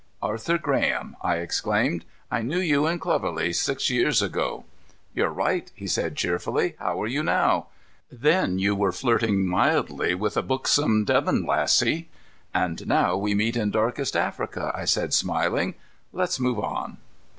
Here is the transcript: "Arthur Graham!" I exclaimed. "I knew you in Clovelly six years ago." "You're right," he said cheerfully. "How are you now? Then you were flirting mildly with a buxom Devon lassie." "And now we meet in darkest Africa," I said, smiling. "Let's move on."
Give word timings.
"Arthur 0.23 0.57
Graham!" 0.57 1.15
I 1.21 1.35
exclaimed. 1.35 2.05
"I 2.31 2.41
knew 2.41 2.57
you 2.57 2.87
in 2.87 2.97
Clovelly 2.97 3.53
six 3.53 3.91
years 3.91 4.19
ago." 4.19 4.63
"You're 5.13 5.29
right," 5.29 5.71
he 5.75 5.85
said 5.85 6.15
cheerfully. 6.15 6.73
"How 6.79 6.99
are 7.03 7.07
you 7.07 7.21
now? 7.21 7.67
Then 8.11 8.57
you 8.57 8.75
were 8.75 8.91
flirting 8.91 9.45
mildly 9.45 10.15
with 10.15 10.37
a 10.37 10.41
buxom 10.41 11.05
Devon 11.05 11.45
lassie." 11.45 12.09
"And 12.51 12.87
now 12.87 13.15
we 13.15 13.35
meet 13.35 13.55
in 13.55 13.69
darkest 13.69 14.15
Africa," 14.15 14.71
I 14.73 14.85
said, 14.85 15.13
smiling. 15.13 15.75
"Let's 16.11 16.39
move 16.39 16.57
on." 16.57 16.97